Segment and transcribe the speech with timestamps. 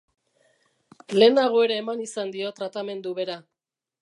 [1.23, 3.41] Lehenago ere eman izan dio tratamendu bera.